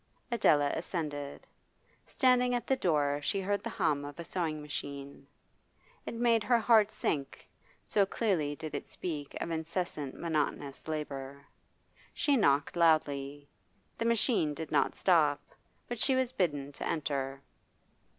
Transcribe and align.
Adela 0.31 0.71
ascended. 0.73 1.45
Standing 2.07 2.55
at 2.55 2.65
the 2.65 2.75
door 2.75 3.19
she 3.21 3.39
heard 3.39 3.61
the 3.61 3.69
hum 3.69 4.03
of 4.03 4.19
a 4.19 4.23
sewing 4.23 4.59
machine. 4.59 5.27
It 6.07 6.15
made 6.15 6.43
her 6.43 6.57
heart 6.57 6.89
sink, 6.89 7.47
so 7.85 8.07
clearly 8.07 8.55
did 8.55 8.73
it 8.73 8.87
speak 8.87 9.37
of 9.39 9.51
incessant 9.51 10.15
monotonous 10.15 10.87
labour. 10.87 11.45
She 12.15 12.35
knocked 12.35 12.75
loudly. 12.75 13.47
The 13.99 14.05
machine 14.05 14.55
did 14.55 14.71
not 14.71 14.95
stop, 14.95 15.39
but 15.87 15.99
she 15.99 16.15
was 16.15 16.31
bidden 16.31 16.71
to 16.71 16.87
enter. 16.87 17.43